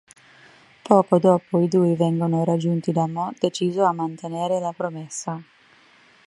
[0.83, 5.39] Poco dopo i due vengono raggiunti da Mo, deciso a mantenere la promessa.